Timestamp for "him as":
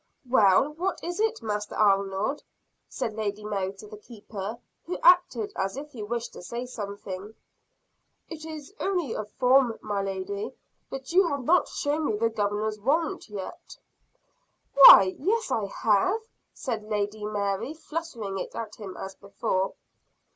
18.77-19.13